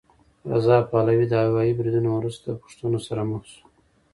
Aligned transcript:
رضا 0.51 0.77
پهلوي 0.91 1.25
د 1.29 1.33
هوايي 1.45 1.73
بریدونو 1.77 2.09
وروسته 2.13 2.59
پوښتنو 2.61 2.99
سره 3.07 3.21
مخ 3.31 3.43
شو. 3.51 3.61